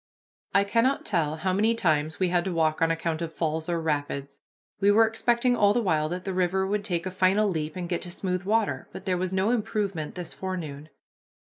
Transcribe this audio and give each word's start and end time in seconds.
I 0.55 0.63
cannot 0.63 1.05
tell 1.05 1.35
how 1.35 1.53
many 1.53 1.75
times 1.75 2.19
we 2.19 2.29
had 2.29 2.43
to 2.45 2.51
walk 2.51 2.81
on 2.81 2.89
account 2.89 3.21
of 3.21 3.35
falls 3.35 3.69
or 3.69 3.79
rapids. 3.79 4.39
We 4.79 4.89
were 4.89 5.05
expecting 5.05 5.55
all 5.55 5.73
the 5.75 5.83
while 5.83 6.09
that 6.09 6.23
the 6.25 6.33
river 6.33 6.65
would 6.65 6.83
take 6.83 7.05
a 7.05 7.11
final 7.11 7.47
leap 7.47 7.75
and 7.75 7.87
get 7.87 8.01
to 8.01 8.09
smooth 8.09 8.41
water, 8.41 8.89
but 8.91 9.05
there 9.05 9.15
was 9.15 9.31
no 9.31 9.51
improvement 9.51 10.15
this 10.15 10.33
forenoon. 10.33 10.89